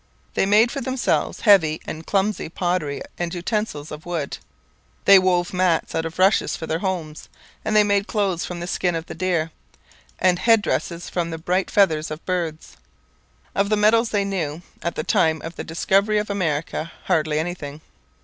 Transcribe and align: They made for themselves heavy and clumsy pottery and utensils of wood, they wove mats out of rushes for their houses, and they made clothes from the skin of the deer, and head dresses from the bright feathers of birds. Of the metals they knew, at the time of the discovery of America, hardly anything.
They 0.33 0.47
made 0.47 0.71
for 0.71 0.81
themselves 0.81 1.41
heavy 1.41 1.79
and 1.85 2.07
clumsy 2.07 2.49
pottery 2.49 3.03
and 3.19 3.31
utensils 3.31 3.91
of 3.91 4.03
wood, 4.03 4.39
they 5.05 5.19
wove 5.19 5.53
mats 5.53 5.93
out 5.93 6.05
of 6.07 6.17
rushes 6.17 6.55
for 6.55 6.65
their 6.65 6.79
houses, 6.79 7.29
and 7.63 7.75
they 7.75 7.83
made 7.83 8.07
clothes 8.07 8.43
from 8.43 8.61
the 8.61 8.65
skin 8.65 8.95
of 8.95 9.05
the 9.05 9.13
deer, 9.13 9.51
and 10.17 10.39
head 10.39 10.63
dresses 10.63 11.07
from 11.07 11.29
the 11.29 11.37
bright 11.37 11.69
feathers 11.69 12.09
of 12.09 12.25
birds. 12.25 12.77
Of 13.53 13.69
the 13.69 13.77
metals 13.77 14.09
they 14.09 14.25
knew, 14.25 14.63
at 14.81 14.95
the 14.95 15.03
time 15.03 15.39
of 15.43 15.55
the 15.55 15.63
discovery 15.63 16.17
of 16.17 16.31
America, 16.31 16.91
hardly 17.05 17.37
anything. 17.37 17.81